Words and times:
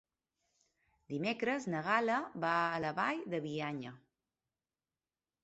Dimecres 1.13 1.67
na 1.73 1.81
Gal·la 1.89 2.15
va 2.47 2.55
a 2.71 2.81
la 2.87 2.95
Vall 3.01 3.23
de 3.35 3.43
Bianya. 3.45 3.95